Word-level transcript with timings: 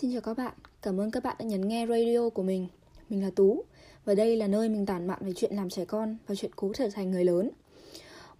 Xin 0.00 0.12
chào 0.12 0.20
các 0.20 0.36
bạn, 0.36 0.54
cảm 0.82 1.00
ơn 1.00 1.10
các 1.10 1.22
bạn 1.22 1.36
đã 1.38 1.44
nhấn 1.44 1.68
nghe 1.68 1.86
radio 1.86 2.28
của 2.28 2.42
mình. 2.42 2.66
Mình 3.08 3.22
là 3.22 3.30
Tú 3.36 3.64
và 4.04 4.14
đây 4.14 4.36
là 4.36 4.46
nơi 4.46 4.68
mình 4.68 4.86
tản 4.86 5.06
mạn 5.06 5.18
về 5.22 5.32
chuyện 5.36 5.54
làm 5.54 5.70
trẻ 5.70 5.84
con 5.84 6.16
và 6.26 6.34
chuyện 6.34 6.50
cố 6.56 6.72
trở 6.74 6.88
thành 6.90 7.10
người 7.10 7.24
lớn. 7.24 7.50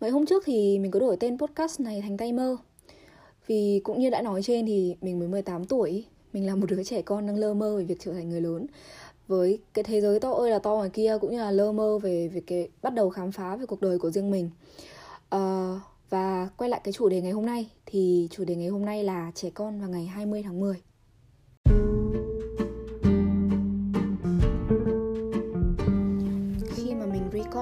Mấy 0.00 0.11
hôm 0.11 0.27
trước 0.27 0.42
thì 0.46 0.79
mình 0.79 0.90
có 0.90 1.00
đổi 1.00 1.16
tên 1.16 1.38
podcast 1.38 1.80
này 1.80 2.00
thành 2.00 2.16
Tay 2.16 2.32
Mơ. 2.32 2.56
Vì 3.46 3.80
cũng 3.84 4.00
như 4.00 4.11
đã 4.11 4.22
nói 4.22 4.42
trên 4.42 4.66
thì 4.66 4.96
mình 5.00 5.19
mới 5.19 5.29
18 5.29 5.64
tuổi, 5.64 6.04
mình 6.32 6.46
là 6.46 6.54
một 6.54 6.66
đứa 6.70 6.84
trẻ 6.84 7.02
con 7.02 7.27
đang 7.27 7.37
lơ 7.37 7.55
mơ 7.55 7.77
về 7.77 7.84
việc 7.84 8.00
trở 8.00 8.12
thành 8.12 8.29
người 8.29 8.41
lớn. 8.41 8.66
Với 9.29 9.59
cái 9.75 9.84
thế 9.84 10.00
giới 10.00 10.20
to 10.20 10.32
ơi 10.32 10.50
là 10.50 10.59
to 10.59 10.70
ngoài 10.70 10.91
kia 10.91 11.18
cũng 11.20 11.30
như 11.30 11.38
là 11.38 11.50
lơ 11.50 11.73
mơ 11.73 11.98
về 11.98 12.29
việc 12.29 12.46
cái 12.46 12.68
bắt 12.82 12.95
đầu 12.95 13.11
khám 13.11 13.32
phá 13.32 13.57
về 13.57 13.66
cuộc 13.66 13.80
đời 13.80 13.98
của 13.98 14.11
riêng 14.11 14.30
mình. 14.30 14.50
Uh, 15.34 15.80
và 16.11 16.48
quay 16.57 16.70
lại 16.70 16.80
cái 16.84 16.93
chủ 16.93 17.09
đề 17.09 17.20
ngày 17.20 17.32
hôm 17.32 17.46
nay 17.46 17.70
thì 17.86 18.29
chủ 18.30 18.45
đề 18.45 18.57
ngày 18.57 18.68
hôm 18.68 18.84
nay 18.84 19.04
là 19.04 19.32
trẻ 19.34 19.50
con 19.50 19.80
vào 19.80 19.88
ngày 19.88 20.07
20 20.07 20.43
tháng 20.43 20.61
10. 20.61 20.82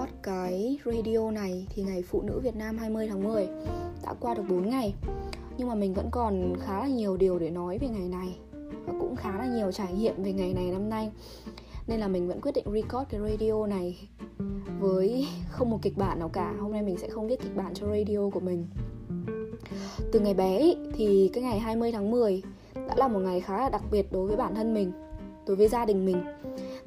Record 0.05 0.23
cái 0.23 0.79
radio 0.85 1.31
này 1.31 1.67
thì 1.71 1.83
ngày 1.83 2.03
Phụ 2.03 2.23
nữ 2.23 2.41
Việt 2.41 2.57
Nam 2.57 2.79
20 2.79 3.09
tháng 3.09 3.25
10 3.25 3.49
đã 4.03 4.15
qua 4.21 4.35
được 4.35 4.43
4 4.49 4.71
ngày. 4.71 4.95
Nhưng 5.59 5.69
mà 5.69 5.75
mình 5.75 5.95
vẫn 5.95 6.09
còn 6.11 6.55
khá 6.61 6.81
là 6.81 6.87
nhiều 6.87 7.17
điều 7.17 7.39
để 7.39 7.51
nói 7.51 7.79
về 7.79 7.89
ngày 7.89 8.09
này 8.09 8.39
và 8.87 8.93
cũng 9.01 9.17
khá 9.17 9.39
là 9.39 9.47
nhiều 9.47 9.73
trải 9.73 9.93
nghiệm 9.93 10.23
về 10.23 10.33
ngày 10.33 10.55
này 10.55 10.71
năm 10.71 10.89
nay. 10.89 11.11
Nên 11.87 12.01
là 12.01 12.09
mình 12.09 12.29
vẫn 12.29 12.41
quyết 12.41 12.53
định 12.55 12.65
record 12.67 13.11
cái 13.11 13.21
radio 13.21 13.67
này 13.67 14.09
với 14.81 15.27
không 15.51 15.71
một 15.71 15.79
kịch 15.83 15.97
bản 15.97 16.19
nào 16.19 16.29
cả 16.29 16.55
Hôm 16.61 16.73
nay 16.73 16.83
mình 16.83 16.97
sẽ 16.97 17.09
không 17.09 17.29
viết 17.29 17.43
kịch 17.43 17.57
bản 17.57 17.75
cho 17.75 17.87
radio 17.87 18.31
của 18.33 18.41
mình 18.41 18.67
Từ 20.13 20.21
ngày 20.21 20.35
bé 20.35 20.59
ý, 20.59 20.77
thì 20.95 21.31
cái 21.33 21.43
ngày 21.43 21.59
20 21.59 21.93
tháng 21.93 22.11
10 22.11 22.43
đã 22.75 22.95
là 22.97 23.09
một 23.09 23.21
ngày 23.21 23.41
khá 23.41 23.59
là 23.59 23.69
đặc 23.69 23.83
biệt 23.91 24.13
đối 24.13 24.27
với 24.27 24.37
bản 24.37 24.55
thân 24.55 24.75
mình 24.75 24.93
Đối 25.47 25.57
với 25.57 25.69
gia 25.69 25.85
đình 25.85 26.07
mình 26.07 26.23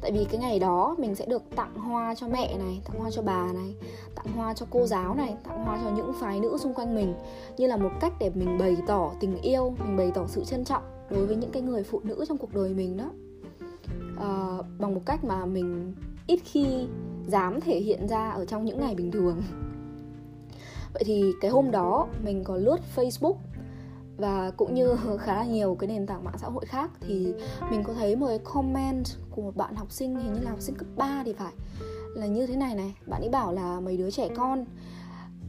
Tại 0.02 0.12
vì 0.12 0.26
cái 0.26 0.42
ngày 0.42 0.60
đó 0.60 0.96
mình 1.00 1.16
sẽ 1.16 1.26
được 1.26 1.44
tặng 1.56 1.76
hoa 1.76 2.16
cho 2.16 2.28
mẹ 2.28 2.58
này, 2.58 2.82
tặng 2.86 3.00
hoa 3.00 3.12
cho 3.12 3.22
bà 3.22 3.54
này 3.54 3.76
Tặng 4.16 4.34
hoa 4.36 4.54
cho 4.54 4.66
cô 4.70 4.86
giáo 4.86 5.16
này, 5.16 5.36
tặng 5.44 5.66
hoa 5.66 5.80
cho 5.84 5.92
những 5.96 6.12
phái 6.20 6.40
nữ 6.40 6.58
xung 6.60 6.74
quanh 6.74 6.96
mình. 6.96 7.14
Như 7.58 7.68
là 7.68 7.78
một 7.78 7.92
cách 8.00 8.14
để 8.20 8.30
mình 8.30 8.58
bày 8.58 8.78
tỏ 8.88 9.12
tình 9.20 9.42
yêu, 9.42 9.74
mình 9.86 9.98
bày 9.98 10.12
tỏ 10.16 10.28
sự 10.28 10.44
trân 10.44 10.64
trọng 10.64 10.84
Đối 11.10 11.26
với 11.26 11.36
những 11.36 11.52
cái 11.52 11.62
người 11.62 11.84
phụ 11.84 12.02
nữ 12.04 12.26
trong 12.28 12.38
cuộc 12.38 12.54
đời 12.54 12.74
mình 12.74 12.98
đó. 12.98 13.12
À, 14.20 14.58
Bằng 14.80 14.96
một 14.96 15.02
cách 15.06 15.24
mà 15.24 15.46
mình 15.46 15.94
ít 16.28 16.40
khi 16.46 16.88
dám 17.28 17.62
thể 17.62 17.80
hiện 17.80 18.08
ra 18.08 18.30
ở 18.30 18.46
trong 18.46 18.66
những 18.66 18.80
ngày 18.80 18.96
bình 18.96 19.12
thường. 19.12 19.42
Vậy 20.94 21.04
thì 21.06 21.34
cái 21.42 21.52
hôm 21.52 21.72
đó 21.72 22.08
mình 22.24 22.44
có 22.44 22.56
lướt 22.56 22.78
facebook 22.96 23.36
và 24.18 24.52
cũng 24.58 24.74
như 24.74 24.96
khá 25.20 25.36
là 25.36 25.46
nhiều 25.46 25.76
cái 25.80 25.88
nền 25.88 26.08
tảng 26.08 26.24
mạng 26.24 26.38
xã 26.38 26.48
hội 26.48 26.66
khác 26.66 26.92
thì 27.02 27.34
mình 27.72 27.84
có 27.84 27.94
thấy 27.94 28.16
một 28.16 28.28
cái 28.28 28.40
comment 28.40 29.06
của 29.32 29.42
một 29.42 29.56
bạn 29.56 29.76
học 29.76 29.92
sinh 29.92 30.16
hình 30.16 30.34
như 30.34 30.40
là 30.40 30.50
học 30.50 30.62
sinh 30.62 30.76
cấp 30.76 30.88
3 30.96 31.24
thì 31.26 31.34
phải 31.34 31.54
là 32.16 32.26
như 32.26 32.48
thế 32.48 32.56
này 32.56 32.76
này 32.76 32.96
bạn 33.06 33.22
ấy 33.22 33.30
bảo 33.30 33.54
là 33.54 33.80
mấy 33.80 33.98
đứa 33.98 34.12
trẻ 34.12 34.30
con 34.36 34.66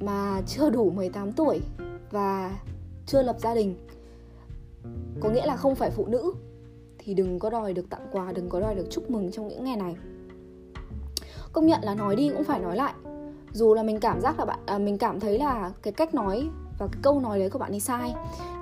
mà 0.00 0.42
chưa 0.46 0.70
đủ 0.70 0.90
18 0.90 1.32
tuổi 1.32 1.60
và 2.10 2.58
chưa 3.06 3.22
lập 3.22 3.36
gia 3.38 3.54
đình 3.54 3.74
có 5.20 5.30
nghĩa 5.30 5.46
là 5.46 5.56
không 5.56 5.74
phải 5.74 5.90
phụ 5.90 6.06
nữ 6.06 6.32
thì 7.08 7.14
đừng 7.14 7.38
có 7.38 7.50
đòi 7.50 7.72
được 7.72 7.90
tặng 7.90 8.06
quà 8.12 8.32
đừng 8.32 8.48
có 8.48 8.60
đòi 8.60 8.74
được 8.74 8.86
chúc 8.90 9.10
mừng 9.10 9.30
trong 9.32 9.48
những 9.48 9.64
ngày 9.64 9.76
này. 9.76 9.96
Công 11.52 11.66
nhận 11.66 11.80
là 11.82 11.94
nói 11.94 12.16
đi 12.16 12.28
cũng 12.28 12.44
phải 12.44 12.60
nói 12.60 12.76
lại. 12.76 12.92
Dù 13.52 13.74
là 13.74 13.82
mình 13.82 14.00
cảm 14.00 14.20
giác 14.20 14.38
là 14.38 14.44
bạn 14.44 14.58
à, 14.66 14.78
mình 14.78 14.98
cảm 14.98 15.20
thấy 15.20 15.38
là 15.38 15.72
cái 15.82 15.92
cách 15.92 16.14
nói 16.14 16.48
và 16.78 16.86
cái 16.86 17.00
câu 17.02 17.20
nói 17.20 17.38
đấy 17.38 17.50
của 17.50 17.58
bạn 17.58 17.70
ấy 17.70 17.80
sai. 17.80 18.14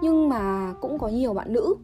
Nhưng 0.03 0.29
mà 0.29 0.75
cũng 0.81 0.99
có 0.99 1.09
nhiều 1.09 1.35
bạn 1.35 1.53
nữ 1.53 1.75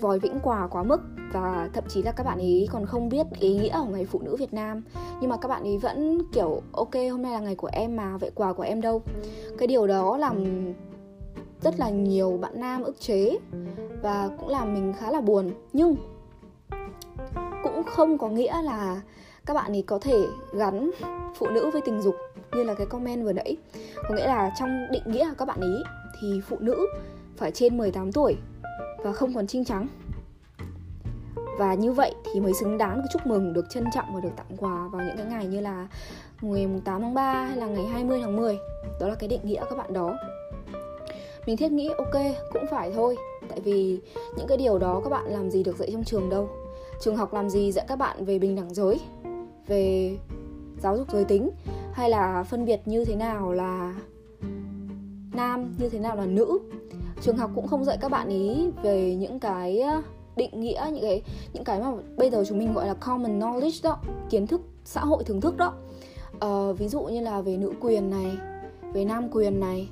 vòi 0.00 0.18
vĩnh 0.18 0.40
quà 0.42 0.66
quá 0.66 0.82
mức 0.82 1.00
và 1.32 1.70
thậm 1.72 1.84
chí 1.88 2.02
là 2.02 2.12
các 2.12 2.26
bạn 2.26 2.38
ấy 2.38 2.68
còn 2.72 2.86
không 2.86 3.08
biết 3.08 3.26
ý 3.40 3.58
nghĩa 3.58 3.78
của 3.78 3.92
ngày 3.92 4.04
phụ 4.04 4.20
nữ 4.22 4.36
Việt 4.36 4.54
Nam. 4.54 4.82
Nhưng 5.20 5.30
mà 5.30 5.36
các 5.36 5.48
bạn 5.48 5.62
ấy 5.62 5.78
vẫn 5.78 6.22
kiểu, 6.32 6.62
ok, 6.72 6.94
hôm 7.10 7.22
nay 7.22 7.32
là 7.32 7.40
ngày 7.40 7.54
của 7.54 7.70
em 7.72 7.96
mà, 7.96 8.16
vậy 8.16 8.30
quà 8.34 8.52
của 8.52 8.62
em 8.62 8.80
đâu? 8.80 9.02
Cái 9.58 9.66
điều 9.66 9.86
đó 9.86 10.16
làm 10.16 10.44
rất 11.60 11.78
là 11.78 11.90
nhiều 11.90 12.38
bạn 12.40 12.60
nam 12.60 12.82
ức 12.82 13.00
chế 13.00 13.38
và 14.02 14.30
cũng 14.38 14.48
làm 14.48 14.74
mình 14.74 14.92
khá 14.98 15.10
là 15.10 15.20
buồn. 15.20 15.50
Nhưng 15.72 15.96
không 17.86 18.18
có 18.18 18.28
nghĩa 18.28 18.62
là 18.62 19.00
các 19.46 19.54
bạn 19.54 19.72
ấy 19.72 19.82
có 19.86 19.98
thể 19.98 20.26
gắn 20.52 20.90
phụ 21.38 21.46
nữ 21.50 21.70
với 21.72 21.82
tình 21.84 22.02
dục 22.02 22.14
như 22.52 22.64
là 22.64 22.74
cái 22.74 22.86
comment 22.86 23.24
vừa 23.24 23.32
nãy. 23.32 23.56
Có 24.08 24.14
nghĩa 24.14 24.26
là 24.26 24.50
trong 24.58 24.86
định 24.90 25.02
nghĩa 25.06 25.28
của 25.28 25.34
các 25.38 25.44
bạn 25.44 25.60
ấy 25.60 25.82
thì 26.20 26.40
phụ 26.48 26.56
nữ 26.60 26.86
phải 27.36 27.50
trên 27.50 27.78
18 27.78 28.12
tuổi 28.12 28.36
và 29.04 29.12
không 29.12 29.34
còn 29.34 29.46
trinh 29.46 29.64
trắng 29.64 29.88
và 31.58 31.74
như 31.74 31.92
vậy 31.92 32.14
thì 32.32 32.40
mới 32.40 32.54
xứng 32.54 32.78
đáng 32.78 32.96
được 32.96 33.08
chúc 33.12 33.26
mừng, 33.26 33.52
được 33.52 33.70
trân 33.70 33.84
trọng 33.94 34.14
và 34.14 34.20
được 34.20 34.32
tặng 34.36 34.56
quà 34.56 34.88
vào 34.92 35.06
những 35.06 35.16
cái 35.16 35.26
ngày 35.26 35.46
như 35.46 35.60
là 35.60 35.88
ngày 36.40 36.68
8 36.84 37.02
tháng 37.02 37.14
3 37.14 37.44
hay 37.44 37.56
là 37.56 37.66
ngày 37.66 37.84
20 37.84 38.20
tháng 38.22 38.36
10 38.36 38.58
Đó 39.00 39.08
là 39.08 39.14
cái 39.14 39.28
định 39.28 39.40
nghĩa 39.44 39.64
các 39.70 39.78
bạn 39.78 39.92
đó. 39.92 40.18
Mình 41.46 41.56
thiết 41.56 41.72
nghĩ 41.72 41.88
ok, 41.98 42.22
cũng 42.52 42.66
phải 42.70 42.92
thôi. 42.94 43.16
Tại 43.54 43.60
vì 43.60 44.00
những 44.36 44.46
cái 44.46 44.58
điều 44.58 44.78
đó 44.78 45.00
các 45.04 45.10
bạn 45.10 45.26
làm 45.26 45.50
gì 45.50 45.62
được 45.62 45.76
dạy 45.76 45.88
trong 45.92 46.04
trường 46.04 46.30
đâu. 46.30 46.48
Trường 47.00 47.16
học 47.16 47.34
làm 47.34 47.50
gì 47.50 47.72
dạy 47.72 47.84
các 47.88 47.96
bạn 47.96 48.24
về 48.24 48.38
bình 48.38 48.56
đẳng 48.56 48.74
giới 48.74 49.00
về 49.66 50.16
giáo 50.82 50.96
dục 50.96 51.06
giới 51.12 51.24
tính 51.24 51.50
hay 51.92 52.10
là 52.10 52.42
phân 52.42 52.64
biệt 52.64 52.80
như 52.84 53.04
thế 53.04 53.16
nào 53.16 53.52
là 53.52 53.94
nam 55.32 55.74
như 55.78 55.88
thế 55.88 55.98
nào 55.98 56.16
là 56.16 56.26
nữ. 56.26 56.58
Trường 57.22 57.36
học 57.36 57.50
cũng 57.54 57.66
không 57.66 57.84
dạy 57.84 57.98
các 58.00 58.10
bạn 58.10 58.28
ý 58.28 58.70
về 58.82 59.14
những 59.14 59.40
cái 59.40 59.80
ờ, 59.80 60.02
định 60.36 60.60
nghĩa 60.60 60.88
những 60.92 61.02
cái 61.02 61.22
những 61.52 61.64
cái 61.64 61.80
mà 61.80 61.92
bây 62.16 62.30
giờ 62.30 62.44
chúng 62.48 62.58
mình 62.58 62.74
gọi 62.74 62.86
là 62.86 62.94
common 62.94 63.40
knowledge 63.40 63.80
đó 63.82 63.98
kiến 64.30 64.46
thức 64.46 64.60
xã 64.84 65.00
hội 65.00 65.24
thưởng 65.24 65.40
thức 65.40 65.56
đó. 65.56 65.74
Uh, 66.44 66.78
ví 66.78 66.88
dụ 66.88 67.02
như 67.02 67.20
là 67.20 67.40
về 67.40 67.56
nữ 67.56 67.72
quyền 67.80 68.10
này 68.10 68.36
về 68.92 69.04
nam 69.04 69.28
quyền 69.32 69.60
này 69.60 69.88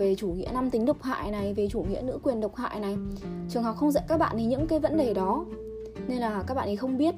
về 0.00 0.14
chủ 0.14 0.28
nghĩa 0.28 0.48
nam 0.52 0.70
tính 0.70 0.86
độc 0.86 1.02
hại 1.02 1.30
này 1.30 1.54
về 1.54 1.68
chủ 1.68 1.82
nghĩa 1.82 2.00
nữ 2.00 2.18
quyền 2.22 2.40
độc 2.40 2.56
hại 2.56 2.80
này. 2.80 2.96
Trường 3.48 3.62
học 3.62 3.76
không 3.76 3.90
dạy 3.90 4.04
các 4.08 4.16
bạn 4.16 4.36
ấy 4.36 4.44
những 4.44 4.66
cái 4.66 4.78
vấn 4.78 4.96
đề 4.96 5.14
đó. 5.14 5.44
Nên 6.08 6.18
là 6.18 6.42
các 6.46 6.54
bạn 6.54 6.66
ấy 6.68 6.76
không 6.76 6.98
biết. 6.98 7.14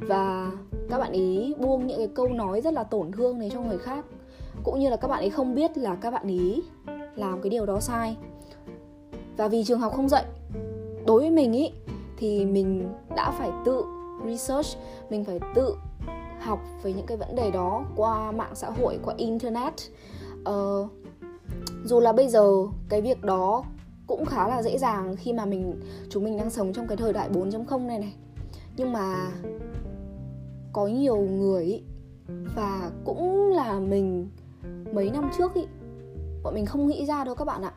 Và 0.00 0.52
các 0.90 0.98
bạn 0.98 1.12
ý 1.12 1.54
buông 1.58 1.86
những 1.86 1.98
cái 1.98 2.08
câu 2.14 2.28
nói 2.28 2.60
rất 2.60 2.74
là 2.74 2.84
tổn 2.84 3.12
thương 3.12 3.38
này 3.38 3.50
cho 3.52 3.60
người 3.60 3.78
khác. 3.78 4.04
Cũng 4.64 4.78
như 4.80 4.90
là 4.90 4.96
các 4.96 5.08
bạn 5.08 5.18
ấy 5.18 5.30
không 5.30 5.54
biết 5.54 5.78
là 5.78 5.94
các 5.94 6.10
bạn 6.10 6.26
ý 6.26 6.62
làm 7.14 7.40
cái 7.42 7.50
điều 7.50 7.66
đó 7.66 7.80
sai. 7.80 8.16
Và 9.36 9.48
vì 9.48 9.64
trường 9.64 9.80
học 9.80 9.92
không 9.96 10.08
dạy 10.08 10.24
đối 11.06 11.20
với 11.20 11.30
mình 11.30 11.52
ý 11.52 11.70
thì 12.16 12.44
mình 12.44 12.88
đã 13.16 13.30
phải 13.30 13.50
tự 13.64 13.84
research 14.26 14.66
mình 15.10 15.24
phải 15.24 15.40
tự 15.54 15.76
học 16.40 16.60
về 16.82 16.92
những 16.92 17.06
cái 17.06 17.16
vấn 17.16 17.36
đề 17.36 17.50
đó 17.50 17.84
qua 17.96 18.32
mạng 18.32 18.54
xã 18.54 18.70
hội 18.70 18.98
qua 19.04 19.14
internet. 19.16 19.74
Uh, 20.48 20.90
dù 21.88 22.00
là 22.00 22.12
bây 22.12 22.28
giờ 22.28 22.52
cái 22.88 23.02
việc 23.02 23.22
đó 23.22 23.64
cũng 24.06 24.24
khá 24.24 24.48
là 24.48 24.62
dễ 24.62 24.78
dàng 24.78 25.16
khi 25.16 25.32
mà 25.32 25.44
mình 25.44 25.80
chúng 26.10 26.24
mình 26.24 26.36
đang 26.36 26.50
sống 26.50 26.72
trong 26.72 26.86
cái 26.86 26.96
thời 26.96 27.12
đại 27.12 27.30
4.0 27.30 27.86
này 27.86 27.98
này. 27.98 28.14
Nhưng 28.76 28.92
mà 28.92 29.30
có 30.72 30.86
nhiều 30.86 31.16
người 31.16 31.64
ý, 31.64 31.82
và 32.56 32.90
cũng 33.04 33.52
là 33.52 33.78
mình 33.80 34.30
mấy 34.92 35.10
năm 35.10 35.30
trước 35.38 35.54
ý 35.54 35.62
bọn 36.42 36.54
mình 36.54 36.66
không 36.66 36.86
nghĩ 36.86 37.06
ra 37.06 37.24
đâu 37.24 37.34
các 37.34 37.44
bạn 37.44 37.62
ạ. 37.62 37.72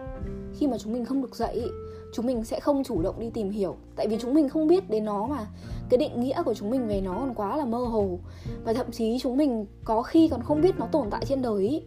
Khi 0.54 0.68
mà 0.68 0.78
chúng 0.78 0.94
mình 0.94 1.06
không 1.06 1.22
được 1.22 1.36
dạy 1.36 1.54
ý, 1.54 1.66
chúng 2.14 2.26
mình 2.26 2.44
sẽ 2.44 2.60
không 2.60 2.84
chủ 2.84 3.02
động 3.02 3.20
đi 3.20 3.30
tìm 3.30 3.50
hiểu. 3.50 3.76
Tại 3.96 4.08
vì 4.08 4.18
chúng 4.20 4.34
mình 4.34 4.50
không 4.50 4.68
biết 4.68 4.90
đến 4.90 5.06
nó 5.06 5.28
mà. 5.28 5.48
Cái 5.90 5.98
định 5.98 6.22
nghĩa 6.22 6.44
của 6.44 6.54
chúng 6.54 6.70
mình 6.70 6.88
về 6.88 7.02
nó 7.02 7.16
còn 7.16 7.34
quá 7.34 7.58
là 7.58 7.66
mơ 7.66 7.78
hồ. 7.78 8.20
Và 8.64 8.74
thậm 8.74 8.92
chí 8.92 9.20
chúng 9.20 9.38
mình 9.38 9.66
có 9.84 10.02
khi 10.02 10.28
còn 10.28 10.42
không 10.44 10.62
biết 10.62 10.80
nó 10.80 10.86
tồn 10.86 11.10
tại 11.10 11.26
trên 11.26 11.42
đời 11.42 11.68
ý 11.68 11.82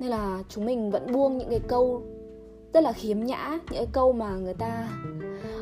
nên 0.00 0.10
là 0.10 0.42
chúng 0.48 0.64
mình 0.64 0.90
vẫn 0.90 1.12
buông 1.12 1.38
những 1.38 1.50
cái 1.50 1.60
câu 1.68 2.02
rất 2.74 2.80
là 2.80 2.92
khiếm 2.92 3.20
nhã, 3.20 3.50
những 3.50 3.78
cái 3.78 3.88
câu 3.92 4.12
mà 4.12 4.36
người 4.36 4.54
ta 4.54 4.88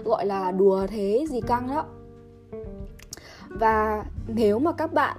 gọi 0.04 0.26
là 0.26 0.50
đùa 0.50 0.86
thế 0.86 1.26
gì 1.30 1.40
căng 1.40 1.68
đó. 1.68 1.84
Và 3.48 4.04
nếu 4.28 4.58
mà 4.58 4.72
các 4.72 4.92
bạn 4.92 5.16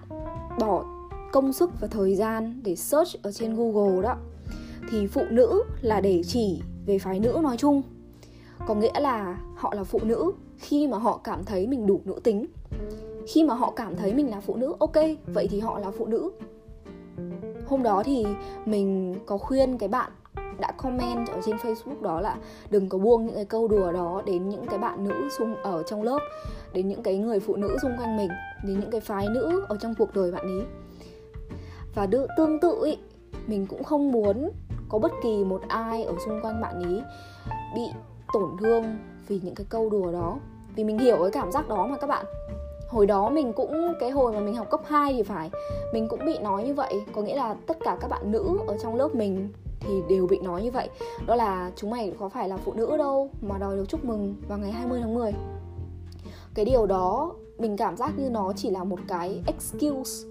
bỏ 0.60 0.86
công 1.32 1.54
sức 1.54 1.72
và 1.82 1.88
thời 1.88 2.16
gian 2.16 2.62
để 2.64 2.76
search 2.76 3.24
ở 3.24 3.32
trên 3.32 3.56
Google 3.56 4.02
đó, 4.02 4.16
thì 4.92 5.08
phụ 5.08 5.22
nữ 5.30 5.64
là 5.82 6.02
để 6.02 6.22
chỉ 6.26 6.62
về 6.86 7.00
phái 7.00 7.20
nữ 7.20 7.40
nói 7.44 7.58
chung. 7.58 7.82
Có 8.68 8.76
nghĩa 8.76 9.00
là 9.00 9.42
họ 9.56 9.74
là 9.76 9.84
phụ 9.84 10.00
nữ 10.04 10.32
khi 10.58 10.88
mà 10.88 10.98
họ 10.98 11.22
cảm 11.24 11.44
thấy 11.46 11.68
mình 11.68 11.88
đủ 11.88 12.02
nữ 12.06 12.20
tính. 12.24 12.46
Khi 13.28 13.44
mà 13.44 13.54
họ 13.54 13.74
cảm 13.76 13.96
thấy 13.96 14.14
mình 14.14 14.30
là 14.30 14.40
phụ 14.40 14.56
nữ, 14.56 14.76
ok, 14.80 14.96
vậy 15.34 15.48
thì 15.52 15.60
họ 15.60 15.80
là 15.80 15.92
phụ 15.92 16.06
nữ 16.06 16.32
hôm 17.70 17.84
đó 17.84 18.04
thì 18.06 18.26
mình 18.66 19.16
có 19.26 19.38
khuyên 19.38 19.78
cái 19.78 19.90
bạn 19.90 20.12
đã 20.60 20.72
comment 20.72 21.28
ở 21.28 21.40
trên 21.46 21.56
Facebook 21.56 22.02
đó 22.02 22.22
là 22.22 22.36
đừng 22.70 22.90
có 22.90 22.98
buông 22.98 23.26
những 23.26 23.36
cái 23.36 23.46
câu 23.46 23.68
đùa 23.68 23.92
đó 23.92 24.22
đến 24.26 24.50
những 24.50 24.68
cái 24.68 24.80
bạn 24.80 25.04
nữ 25.04 25.30
xung 25.38 25.56
ở 25.56 25.84
trong 25.84 26.04
lớp 26.04 26.20
đến 26.74 26.88
những 26.88 27.04
cái 27.04 27.18
người 27.18 27.40
phụ 27.40 27.56
nữ 27.56 27.78
xung 27.82 27.92
quanh 27.98 28.18
mình 28.18 28.30
đến 28.64 28.80
những 28.80 28.92
cái 28.92 29.02
phái 29.02 29.28
nữ 29.30 29.66
ở 29.70 29.78
trong 29.78 29.94
cuộc 29.96 30.14
đời 30.14 30.32
bạn 30.32 30.42
ấy. 30.42 30.66
Và 31.96 32.06
đ- 32.06 32.28
tương 32.38 32.60
tự 32.60 32.86
ý, 32.86 32.98
mình 33.48 33.68
cũng 33.68 33.84
không 33.84 34.12
muốn 34.12 34.50
có 34.90 35.00
bất 35.00 35.12
kỳ 35.24 35.44
một 35.44 35.62
ai 35.68 36.04
ở 36.04 36.14
xung 36.26 36.42
quanh 36.42 36.62
bạn 36.62 36.84
ấy 36.84 37.02
bị 37.76 37.82
tổn 38.34 38.50
thương 38.60 38.84
vì 39.28 39.40
những 39.44 39.56
cái 39.56 39.66
câu 39.70 39.90
đùa 39.90 40.12
đó. 40.12 40.38
Vì 40.76 40.84
mình 40.84 41.00
hiểu 41.00 41.18
cái 41.22 41.32
cảm 41.32 41.52
giác 41.52 41.70
đó 41.70 41.88
mà 41.88 41.98
các 41.98 42.08
bạn 42.08 42.26
hồi 42.90 43.06
đó 43.06 43.30
mình 43.30 43.54
cũng 43.54 43.94
cái 44.00 44.10
hồi 44.10 44.34
mà 44.34 44.40
mình 44.40 44.56
học 44.56 44.70
cấp 44.70 44.82
2 44.86 45.14
thì 45.14 45.24
phải 45.24 45.50
mình 45.94 46.08
cũng 46.08 46.26
bị 46.26 46.38
nói 46.38 46.64
như 46.64 46.74
vậy. 46.74 46.94
Có 47.14 47.22
nghĩa 47.22 47.36
là 47.36 47.56
tất 47.68 47.78
cả 47.84 47.98
các 48.02 48.08
bạn 48.08 48.32
nữ 48.32 48.58
ở 48.68 48.78
trong 48.84 48.96
lớp 48.96 49.16
mình 49.16 49.50
thì 49.80 50.02
đều 50.10 50.28
bị 50.28 50.40
nói 50.40 50.64
như 50.64 50.72
vậy. 50.72 50.90
Đó 51.26 51.36
là 51.36 51.72
chúng 51.76 51.90
mày 51.90 52.14
có 52.20 52.30
phải 52.30 52.50
là 52.50 52.58
phụ 52.58 52.74
nữ 52.74 52.98
đâu 52.98 53.30
mà 53.42 53.58
đòi 53.58 53.76
được 53.76 53.86
chúc 53.90 54.06
mừng 54.06 54.36
vào 54.48 54.58
ngày 54.58 54.72
20 54.72 55.00
tháng 55.02 55.14
10 55.14 55.34
cái 56.60 56.66
điều 56.66 56.86
đó 56.86 57.32
mình 57.58 57.78
cảm 57.78 57.98
giác 57.98 58.20
như 58.20 58.30
nó 58.30 58.54
chỉ 58.56 58.70
là 58.70 58.84
một 58.84 59.00
cái 59.08 59.42
excuse 59.46 60.28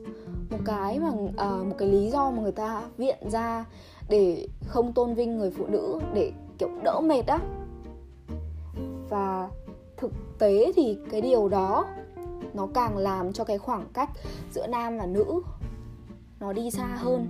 một 0.51 0.59
cái 0.65 0.99
mà 0.99 1.09
uh, 1.09 1.67
một 1.67 1.75
cái 1.79 1.89
lý 1.89 2.11
do 2.11 2.31
mà 2.31 2.43
người 2.43 2.53
ta 2.53 2.83
viện 2.97 3.19
ra 3.31 3.65
để 4.09 4.49
không 4.67 4.93
tôn 4.93 5.15
vinh 5.15 5.39
người 5.39 5.51
phụ 5.51 5.67
nữ 5.67 6.01
để 6.15 6.33
kiểu 6.59 6.69
đỡ 6.83 7.01
mệt 7.01 7.27
á. 7.27 7.39
Và 9.09 9.49
thực 9.97 10.13
tế 10.39 10.73
thì 10.77 10.99
cái 11.11 11.21
điều 11.21 11.49
đó 11.49 11.85
nó 12.59 12.69
càng 12.75 12.97
làm 12.97 13.33
cho 13.33 13.45
cái 13.45 13.59
khoảng 13.59 13.87
cách 13.93 14.11
giữa 14.53 14.67
nam 14.67 14.99
và 14.99 15.07
nữ 15.07 15.43
nó 16.41 16.53
đi 16.53 16.71
xa 16.71 16.87
hơn. 16.87 17.27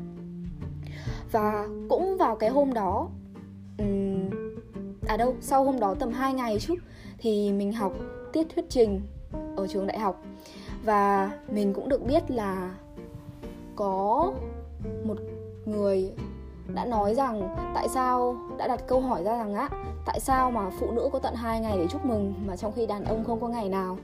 Và 1.33 1.69
cũng 1.89 2.17
vào 2.17 2.37
cái 2.37 2.51
hôm 2.51 2.73
đó 2.73 3.09
à 5.09 5.17
đâu, 5.17 5.35
sau 5.41 5.65
hôm 5.65 5.81
đó 5.81 5.95
tầm 5.99 6.13
2 6.13 6.35
ngày 6.35 6.59
chút 6.59 6.75
thì 7.19 7.53
mình 7.53 7.73
học 7.73 7.93
tiết 8.33 8.47
thuyết 8.55 8.65
trình 8.69 9.03
ở 9.57 9.67
trường 9.67 9.87
đại 9.87 9.99
học. 9.99 10.23
Và 10.85 11.31
mình 11.49 11.75
cũng 11.75 11.89
được 11.89 12.07
biết 12.07 12.31
là 12.31 12.75
có 13.77 14.33
một 15.05 15.17
người 15.67 16.13
đã 16.75 16.85
nói 16.85 17.15
rằng 17.15 17.57
tại 17.75 17.89
sao, 17.89 18.37
đã 18.59 18.69
đặt 18.69 18.81
câu 18.87 19.01
hỏi 19.01 19.25
ra 19.25 19.37
rằng 19.37 19.55
á, 19.55 19.69
tại 20.07 20.21
sao 20.21 20.51
mà 20.51 20.71
phụ 20.81 20.91
nữ 20.91 21.09
có 21.13 21.19
tận 21.19 21.35
hai 21.35 21.61
ngày 21.61 21.79
để 21.79 21.87
chúc 21.91 22.05
mừng 22.05 22.35
mà 22.47 22.57
trong 22.57 22.73
khi 22.73 22.87
đàn 22.87 23.05
ông 23.05 23.25
không 23.25 23.41
có 23.41 23.49
ngày 23.49 23.69
nào? 23.69 23.99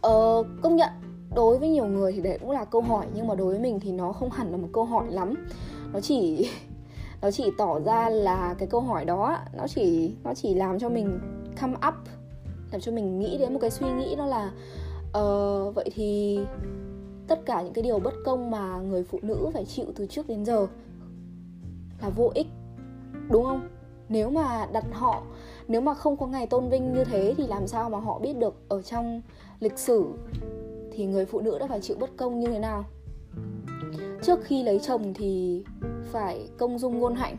Ờ, 0.00 0.44
công 0.62 0.76
nhận 0.76 0.90
đối 1.34 1.58
với 1.58 1.68
nhiều 1.68 1.86
người 1.86 2.12
thì 2.12 2.20
đấy 2.20 2.38
cũng 2.40 2.50
là 2.50 2.64
câu 2.64 2.80
hỏi 2.80 3.06
nhưng 3.14 3.26
mà 3.26 3.34
đối 3.34 3.46
với 3.46 3.58
mình 3.58 3.80
thì 3.80 3.92
nó 3.92 4.12
không 4.12 4.30
hẳn 4.30 4.50
là 4.50 4.56
một 4.56 4.68
câu 4.72 4.84
hỏi 4.84 5.06
lắm. 5.10 5.34
Nó 5.92 6.00
chỉ 6.00 6.50
nó 7.22 7.30
chỉ 7.30 7.50
tỏ 7.58 7.80
ra 7.80 8.08
là 8.08 8.54
cái 8.58 8.68
câu 8.68 8.80
hỏi 8.80 9.04
đó 9.04 9.38
nó 9.56 9.66
chỉ 9.68 10.14
nó 10.24 10.34
chỉ 10.34 10.54
làm 10.54 10.78
cho 10.78 10.88
mình 10.88 11.20
come 11.60 11.74
up 11.88 11.94
làm 12.72 12.80
cho 12.80 12.92
mình 12.92 13.18
nghĩ 13.18 13.38
đến 13.38 13.52
một 13.52 13.58
cái 13.62 13.70
suy 13.70 13.86
nghĩ 13.90 14.16
đó 14.16 14.26
là 14.26 14.50
uh, 15.08 15.74
vậy 15.74 15.90
thì 15.94 16.38
tất 17.28 17.46
cả 17.46 17.62
những 17.62 17.72
cái 17.72 17.82
điều 17.82 17.98
bất 17.98 18.14
công 18.24 18.50
mà 18.50 18.78
người 18.78 19.04
phụ 19.04 19.18
nữ 19.22 19.50
phải 19.54 19.64
chịu 19.64 19.86
từ 19.96 20.06
trước 20.06 20.28
đến 20.28 20.44
giờ 20.44 20.66
là 22.02 22.08
vô 22.08 22.30
ích 22.34 22.46
đúng 23.30 23.44
không? 23.44 23.68
Nếu 24.08 24.30
mà 24.30 24.66
đặt 24.72 24.84
họ 24.92 25.22
nếu 25.68 25.80
mà 25.80 25.94
không 25.94 26.16
có 26.16 26.26
ngày 26.26 26.46
tôn 26.46 26.68
vinh 26.68 26.92
như 26.92 27.04
thế 27.04 27.34
thì 27.36 27.46
làm 27.46 27.66
sao 27.66 27.90
mà 27.90 27.98
họ 27.98 28.18
biết 28.18 28.36
được 28.38 28.54
ở 28.68 28.82
trong 28.82 29.22
lịch 29.60 29.78
sử 29.78 30.04
thì 30.92 31.06
người 31.06 31.26
phụ 31.26 31.40
nữ 31.40 31.58
đã 31.58 31.66
phải 31.66 31.80
chịu 31.80 31.96
bất 32.00 32.16
công 32.16 32.40
như 32.40 32.46
thế 32.46 32.58
nào? 32.58 32.84
Trước 34.22 34.38
khi 34.44 34.62
lấy 34.62 34.78
chồng 34.78 35.14
thì 35.14 35.64
phải 36.12 36.48
công 36.58 36.78
dung 36.78 36.98
ngôn 36.98 37.14
hạnh. 37.14 37.36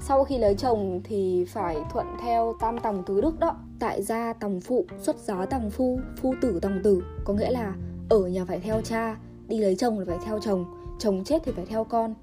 Sau 0.00 0.24
khi 0.24 0.38
lấy 0.38 0.54
chồng 0.54 1.00
thì 1.04 1.44
phải 1.44 1.76
thuận 1.92 2.06
theo 2.22 2.54
tam 2.60 2.78
tòng 2.78 3.02
tứ 3.06 3.20
đức 3.20 3.40
đó. 3.40 3.56
Tại 3.78 4.02
gia 4.02 4.32
tòng 4.32 4.60
phụ, 4.60 4.84
xuất 4.98 5.16
giá 5.16 5.46
tòng 5.46 5.70
phu 5.70 6.00
phu 6.16 6.34
tử 6.42 6.58
tòng 6.62 6.80
tử. 6.84 7.02
Có 7.24 7.34
nghĩa 7.34 7.50
là 7.50 7.74
ở 8.08 8.20
nhà 8.26 8.44
phải 8.44 8.60
theo 8.60 8.80
cha, 8.80 9.16
đi 9.48 9.58
lấy 9.58 9.76
chồng 9.76 9.98
là 9.98 10.04
phải 10.08 10.18
theo 10.24 10.38
chồng 10.40 10.64
chồng 10.98 11.24
chết 11.24 11.42
thì 11.44 11.52
phải 11.52 11.66
theo 11.66 11.84
con. 11.84 12.14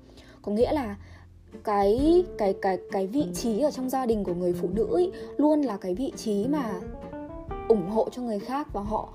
Có 0.41 0.51
nghĩa 0.51 0.73
là 0.73 0.95
cái 1.63 2.23
cái 2.37 2.53
cái 2.61 2.77
cái 2.91 3.07
vị 3.07 3.25
trí 3.33 3.61
ở 3.61 3.71
trong 3.71 3.89
gia 3.89 4.05
đình 4.05 4.23
của 4.23 4.33
người 4.33 4.53
phụ 4.53 4.69
nữ 4.73 4.97
ý, 4.97 5.11
luôn 5.37 5.61
là 5.61 5.77
cái 5.77 5.95
vị 5.95 6.11
trí 6.15 6.47
mà 6.47 6.73
ủng 7.69 7.89
hộ 7.89 8.09
cho 8.11 8.21
người 8.21 8.39
khác 8.39 8.67
và 8.73 8.81
họ 8.81 9.09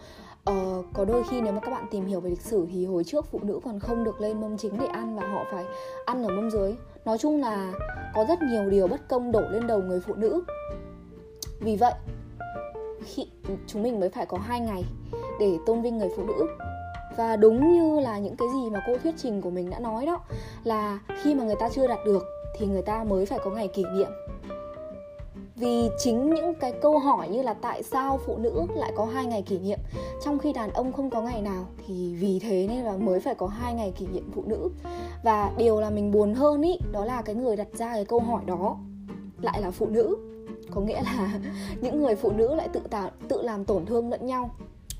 uh, 0.50 0.86
có 0.92 1.04
đôi 1.04 1.22
khi 1.30 1.40
nếu 1.40 1.52
mà 1.52 1.60
các 1.60 1.70
bạn 1.70 1.84
tìm 1.90 2.06
hiểu 2.06 2.20
về 2.20 2.30
lịch 2.30 2.40
sử 2.40 2.66
thì 2.72 2.86
hồi 2.86 3.04
trước 3.04 3.26
phụ 3.30 3.40
nữ 3.42 3.60
còn 3.64 3.80
không 3.80 4.04
được 4.04 4.20
lên 4.20 4.40
mâm 4.40 4.56
chính 4.56 4.78
để 4.78 4.86
ăn 4.86 5.16
và 5.16 5.28
họ 5.28 5.44
phải 5.52 5.64
ăn 6.04 6.22
ở 6.22 6.28
mâm 6.28 6.50
dưới. 6.50 6.74
Nói 7.04 7.18
chung 7.18 7.40
là 7.40 7.72
có 8.14 8.24
rất 8.28 8.38
nhiều 8.42 8.70
điều 8.70 8.88
bất 8.88 9.08
công 9.08 9.32
đổ 9.32 9.42
lên 9.50 9.66
đầu 9.66 9.82
người 9.82 10.00
phụ 10.00 10.14
nữ. 10.14 10.42
Vì 11.60 11.76
vậy 11.76 11.92
khi 13.04 13.26
chúng 13.66 13.82
mình 13.82 14.00
mới 14.00 14.08
phải 14.08 14.26
có 14.26 14.38
hai 14.38 14.60
ngày 14.60 14.84
để 15.40 15.58
tôn 15.66 15.82
vinh 15.82 15.98
người 15.98 16.08
phụ 16.16 16.22
nữ 16.24 16.46
và 17.20 17.36
đúng 17.36 17.72
như 17.72 18.00
là 18.00 18.18
những 18.18 18.36
cái 18.36 18.48
gì 18.48 18.70
mà 18.70 18.82
cô 18.86 18.96
thuyết 19.02 19.14
trình 19.18 19.40
của 19.40 19.50
mình 19.50 19.70
đã 19.70 19.78
nói 19.78 20.06
đó, 20.06 20.20
là 20.64 20.98
khi 21.22 21.34
mà 21.34 21.44
người 21.44 21.54
ta 21.60 21.68
chưa 21.68 21.86
đạt 21.86 21.98
được 22.04 22.24
thì 22.58 22.66
người 22.66 22.82
ta 22.82 23.04
mới 23.04 23.26
phải 23.26 23.38
có 23.44 23.50
ngày 23.50 23.68
kỷ 23.68 23.84
niệm. 23.94 24.10
Vì 25.56 25.88
chính 25.98 26.34
những 26.34 26.54
cái 26.54 26.72
câu 26.82 26.98
hỏi 26.98 27.28
như 27.28 27.42
là 27.42 27.54
tại 27.54 27.82
sao 27.82 28.20
phụ 28.26 28.36
nữ 28.38 28.66
lại 28.74 28.92
có 28.96 29.04
hai 29.04 29.26
ngày 29.26 29.42
kỷ 29.42 29.58
niệm, 29.58 29.78
trong 30.24 30.38
khi 30.38 30.52
đàn 30.52 30.70
ông 30.70 30.92
không 30.92 31.10
có 31.10 31.22
ngày 31.22 31.42
nào 31.42 31.64
thì 31.86 32.14
vì 32.14 32.38
thế 32.38 32.66
nên 32.70 32.84
là 32.84 32.96
mới 32.96 33.20
phải 33.20 33.34
có 33.34 33.46
hai 33.46 33.74
ngày 33.74 33.92
kỷ 33.96 34.06
niệm 34.06 34.30
phụ 34.34 34.44
nữ. 34.46 34.70
Và 35.24 35.52
điều 35.58 35.80
là 35.80 35.90
mình 35.90 36.10
buồn 36.12 36.34
hơn 36.34 36.62
ý, 36.62 36.78
đó 36.92 37.04
là 37.04 37.22
cái 37.22 37.34
người 37.34 37.56
đặt 37.56 37.68
ra 37.72 37.94
cái 37.94 38.04
câu 38.04 38.20
hỏi 38.20 38.42
đó 38.46 38.76
lại 39.42 39.62
là 39.62 39.70
phụ 39.70 39.86
nữ. 39.86 40.16
Có 40.70 40.80
nghĩa 40.80 41.02
là 41.02 41.38
những 41.80 42.02
người 42.02 42.14
phụ 42.14 42.32
nữ 42.32 42.54
lại 42.54 42.68
tự 42.72 42.80
tạo, 42.90 43.10
tự 43.28 43.42
làm 43.42 43.64
tổn 43.64 43.86
thương 43.86 44.10
lẫn 44.10 44.26
nhau 44.26 44.50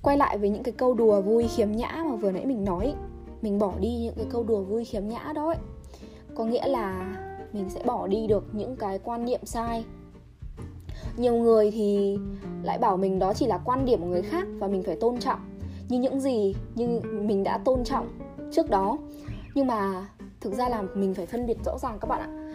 quay 0.02 0.16
lại 0.16 0.38
với 0.38 0.48
những 0.48 0.62
cái 0.62 0.74
câu 0.76 0.94
đùa 0.94 1.20
vui 1.20 1.48
khiếm 1.48 1.72
nhã 1.72 2.04
mà 2.08 2.16
vừa 2.16 2.32
nãy 2.32 2.46
mình 2.46 2.64
nói 2.64 2.94
mình 3.42 3.58
bỏ 3.58 3.72
đi 3.80 3.96
những 3.96 4.14
cái 4.16 4.26
câu 4.30 4.44
đùa 4.44 4.62
vui 4.62 4.84
khiếm 4.84 5.08
nhã 5.08 5.32
đó 5.34 5.46
ấy. 5.46 5.58
có 6.34 6.44
nghĩa 6.44 6.68
là 6.68 7.16
mình 7.52 7.70
sẽ 7.70 7.82
bỏ 7.84 8.06
đi 8.06 8.26
được 8.26 8.44
những 8.52 8.76
cái 8.76 8.98
quan 8.98 9.24
niệm 9.24 9.40
sai. 9.44 9.84
Nhiều 11.16 11.34
người 11.34 11.70
thì 11.70 12.18
lại 12.62 12.78
bảo 12.78 12.96
mình 12.96 13.18
đó 13.18 13.34
chỉ 13.34 13.46
là 13.46 13.58
quan 13.64 13.84
điểm 13.84 14.00
của 14.00 14.06
người 14.06 14.22
khác 14.22 14.46
và 14.58 14.68
mình 14.68 14.82
phải 14.82 14.96
tôn 14.96 15.18
trọng. 15.18 15.38
Như 15.88 15.98
những 15.98 16.20
gì 16.20 16.54
như 16.74 17.00
mình 17.02 17.44
đã 17.44 17.58
tôn 17.58 17.84
trọng 17.84 18.08
trước 18.52 18.70
đó. 18.70 18.98
Nhưng 19.54 19.66
mà 19.66 20.08
thực 20.40 20.54
ra 20.54 20.68
là 20.68 20.82
mình 20.94 21.14
phải 21.14 21.26
phân 21.26 21.46
biệt 21.46 21.58
rõ 21.64 21.78
ràng 21.78 21.98
các 22.00 22.08
bạn 22.08 22.20
ạ. 22.20 22.54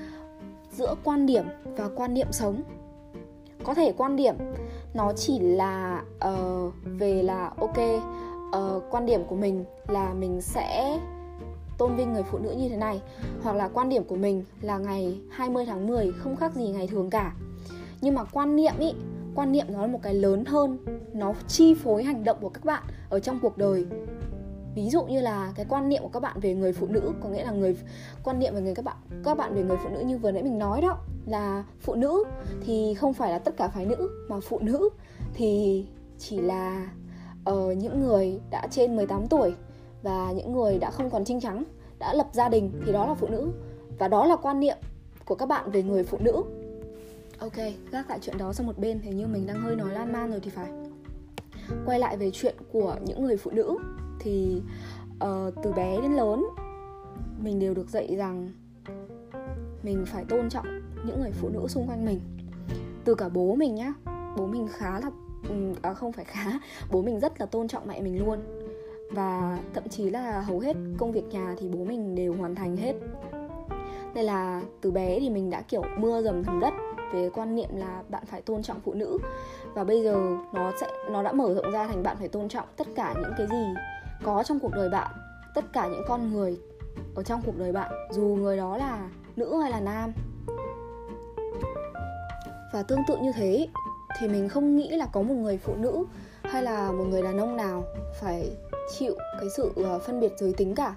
Giữa 0.71 0.95
quan 1.03 1.25
điểm 1.25 1.45
và 1.77 1.89
quan 1.95 2.13
niệm 2.13 2.27
sống. 2.31 2.62
Có 3.63 3.74
thể 3.74 3.94
quan 3.97 4.15
điểm 4.15 4.36
nó 4.95 5.13
chỉ 5.15 5.39
là 5.39 6.03
uh, 6.27 6.74
về 6.83 7.24
là 7.24 7.51
ok 7.57 7.77
uh, 7.77 8.83
quan 8.92 9.06
điểm 9.06 9.24
của 9.27 9.36
mình 9.36 9.65
là 9.88 10.13
mình 10.13 10.42
sẽ 10.42 11.00
tôn 11.77 11.95
vinh 11.95 12.13
người 12.13 12.24
phụ 12.24 12.38
nữ 12.38 12.51
như 12.51 12.69
thế 12.69 12.77
này 12.77 13.01
hoặc 13.44 13.56
là 13.56 13.68
quan 13.74 13.89
điểm 13.89 14.03
của 14.03 14.15
mình 14.15 14.44
là 14.62 14.77
ngày 14.77 15.19
20 15.30 15.65
tháng 15.65 15.88
10 15.88 16.12
không 16.12 16.36
khác 16.36 16.56
gì 16.56 16.68
ngày 16.68 16.88
thường 16.88 17.09
cả. 17.09 17.33
Nhưng 18.01 18.15
mà 18.15 18.24
quan 18.24 18.56
niệm 18.56 18.74
ý 18.80 18.94
quan 19.36 19.51
niệm 19.51 19.65
nó 19.69 19.81
là 19.81 19.88
một 19.88 20.00
cái 20.03 20.13
lớn 20.13 20.45
hơn 20.45 20.77
nó 21.13 21.33
chi 21.47 21.73
phối 21.73 22.04
hành 22.04 22.23
động 22.23 22.37
của 22.42 22.49
các 22.49 22.66
bạn 22.66 22.83
ở 23.09 23.19
trong 23.19 23.40
cuộc 23.42 23.57
đời 23.57 23.85
ví 24.75 24.89
dụ 24.89 25.03
như 25.03 25.21
là 25.21 25.53
cái 25.55 25.65
quan 25.69 25.89
niệm 25.89 26.03
của 26.03 26.09
các 26.09 26.19
bạn 26.19 26.39
về 26.39 26.53
người 26.53 26.73
phụ 26.73 26.87
nữ 26.87 27.13
có 27.21 27.29
nghĩa 27.29 27.44
là 27.44 27.51
người 27.51 27.77
quan 28.23 28.39
niệm 28.39 28.55
về 28.55 28.61
người 28.61 28.75
các 28.75 28.85
bạn 28.85 28.97
các 29.23 29.37
bạn 29.37 29.55
về 29.55 29.63
người 29.63 29.77
phụ 29.83 29.89
nữ 29.89 29.99
như 29.99 30.17
vừa 30.17 30.31
nãy 30.31 30.44
mình 30.44 30.59
nói 30.59 30.81
đó 30.81 30.97
là 31.25 31.63
phụ 31.79 31.95
nữ 31.95 32.23
thì 32.65 32.94
không 32.94 33.13
phải 33.13 33.31
là 33.31 33.39
tất 33.39 33.57
cả 33.57 33.67
phái 33.67 33.85
nữ 33.85 34.09
mà 34.29 34.39
phụ 34.39 34.59
nữ 34.59 34.89
thì 35.33 35.85
chỉ 36.19 36.41
là 36.41 36.89
uh, 37.49 37.77
những 37.77 38.01
người 38.01 38.39
đã 38.51 38.67
trên 38.71 38.95
18 38.95 39.27
tuổi 39.27 39.53
và 40.03 40.31
những 40.31 40.53
người 40.53 40.77
đã 40.77 40.91
không 40.91 41.09
còn 41.09 41.25
trinh 41.25 41.41
trắng 41.41 41.63
đã 41.99 42.13
lập 42.13 42.27
gia 42.31 42.49
đình 42.49 42.71
thì 42.85 42.91
đó 42.91 43.07
là 43.07 43.13
phụ 43.13 43.27
nữ. 43.27 43.51
Và 43.99 44.07
đó 44.07 44.25
là 44.25 44.35
quan 44.35 44.59
niệm 44.59 44.77
của 45.25 45.35
các 45.35 45.45
bạn 45.45 45.71
về 45.71 45.83
người 45.83 46.03
phụ 46.03 46.17
nữ. 46.21 46.44
Ok 47.39 47.57
gác 47.91 48.09
lại 48.09 48.19
chuyện 48.21 48.37
đó 48.37 48.53
sang 48.53 48.67
một 48.67 48.77
bên 48.77 48.99
hình 48.99 49.17
như 49.17 49.27
mình 49.27 49.47
đang 49.47 49.61
hơi 49.61 49.75
nói 49.75 49.94
lan 49.94 50.13
man 50.13 50.31
rồi 50.31 50.39
thì 50.39 50.49
phải. 50.49 50.69
Quay 51.85 51.99
lại 51.99 52.17
về 52.17 52.31
chuyện 52.33 52.55
của 52.71 52.95
những 53.05 53.23
người 53.23 53.37
phụ 53.37 53.51
nữ 53.51 53.77
thì 54.25 54.61
uh, 55.23 55.53
từ 55.63 55.71
bé 55.71 56.01
đến 56.01 56.13
lớn 56.13 56.45
mình 57.39 57.59
đều 57.59 57.73
được 57.73 57.89
dạy 57.89 58.15
rằng 58.15 58.49
mình 59.83 60.05
phải 60.05 60.25
tôn 60.29 60.49
trọng 60.49 60.65
những 61.05 61.21
người 61.21 61.31
phụ 61.31 61.49
nữ 61.49 61.67
xung 61.67 61.87
quanh 61.87 62.05
mình. 62.05 62.19
Từ 63.03 63.15
cả 63.15 63.29
bố 63.29 63.55
mình 63.55 63.75
nhá 63.75 63.94
bố 64.37 64.47
mình 64.47 64.67
khá 64.71 64.99
là 64.99 65.09
à, 65.81 65.94
không 65.94 66.11
phải 66.11 66.25
khá 66.25 66.59
bố 66.91 67.01
mình 67.01 67.19
rất 67.19 67.39
là 67.39 67.45
tôn 67.45 67.67
trọng 67.67 67.87
mẹ 67.87 68.01
mình 68.01 68.25
luôn. 68.25 68.39
Và 69.11 69.59
thậm 69.73 69.89
chí 69.89 70.09
là 70.09 70.41
hầu 70.41 70.59
hết 70.59 70.75
công 70.97 71.11
việc 71.11 71.25
nhà 71.31 71.55
thì 71.59 71.69
bố 71.69 71.83
mình 71.83 72.15
đều 72.15 72.33
hoàn 72.33 72.55
thành 72.55 72.77
hết. 72.77 72.94
Nên 74.13 74.25
là 74.25 74.61
từ 74.81 74.91
bé 74.91 75.19
thì 75.19 75.29
mình 75.29 75.49
đã 75.49 75.61
kiểu 75.61 75.83
mưa 75.97 76.21
dầm 76.21 76.44
thấm 76.44 76.59
đất 76.59 76.73
về 77.13 77.29
quan 77.29 77.55
niệm 77.55 77.69
là 77.73 78.03
bạn 78.09 78.23
phải 78.25 78.41
tôn 78.41 78.63
trọng 78.63 78.79
phụ 78.79 78.94
nữ. 78.94 79.17
Và 79.73 79.83
bây 79.83 80.03
giờ 80.03 80.37
nó 80.53 80.71
sẽ 80.81 80.87
nó 81.11 81.23
đã 81.23 81.31
mở 81.31 81.53
rộng 81.53 81.71
ra 81.71 81.87
thành 81.87 82.03
bạn 82.03 82.17
phải 82.19 82.27
tôn 82.27 82.49
trọng 82.49 82.67
tất 82.77 82.87
cả 82.95 83.13
những 83.17 83.33
cái 83.37 83.47
gì 83.47 83.73
có 84.25 84.44
trong 84.44 84.59
cuộc 84.59 84.71
đời 84.71 84.89
bạn, 84.89 85.11
tất 85.53 85.65
cả 85.73 85.87
những 85.87 86.03
con 86.07 86.33
người 86.33 86.59
ở 87.15 87.23
trong 87.23 87.41
cuộc 87.45 87.57
đời 87.57 87.71
bạn, 87.71 87.91
dù 88.11 88.21
người 88.21 88.57
đó 88.57 88.77
là 88.77 89.09
nữ 89.35 89.61
hay 89.61 89.71
là 89.71 89.79
nam. 89.79 90.11
Và 92.73 92.83
tương 92.83 92.99
tự 93.07 93.17
như 93.17 93.31
thế, 93.35 93.67
thì 94.19 94.27
mình 94.27 94.49
không 94.49 94.75
nghĩ 94.75 94.89
là 94.89 95.05
có 95.05 95.21
một 95.21 95.33
người 95.33 95.57
phụ 95.57 95.75
nữ 95.75 96.05
hay 96.49 96.64
là 96.64 96.92
một 96.92 97.04
người 97.04 97.21
đàn 97.21 97.37
ông 97.37 97.57
nào 97.57 97.83
phải 98.14 98.52
chịu 98.97 99.16
cái 99.40 99.49
sự 99.57 99.71
ờ, 99.75 99.99
phân 99.99 100.19
biệt 100.19 100.33
giới 100.37 100.54
tính 100.54 100.75
cả? 100.75 100.95